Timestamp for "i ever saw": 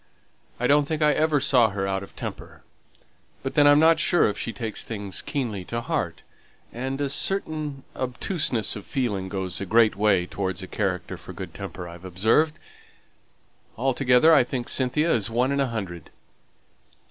1.03-1.69